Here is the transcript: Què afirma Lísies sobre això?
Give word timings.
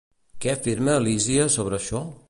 Què 0.45 0.53
afirma 0.53 0.97
Lísies 1.09 1.59
sobre 1.61 1.81
això? 1.83 2.05